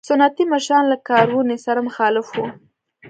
سنتي 0.09 0.43
مشران 0.53 0.83
له 0.91 0.97
کارونې 1.09 1.57
سره 1.65 1.79
مخالف 1.87 2.27
وو. 2.31 2.45